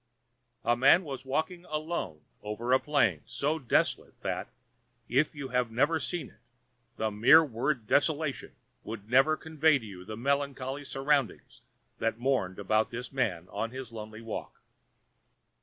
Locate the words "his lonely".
13.69-14.21